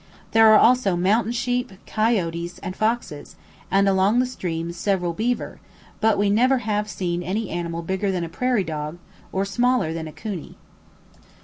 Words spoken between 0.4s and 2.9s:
are also mountain sheep, coyotes, and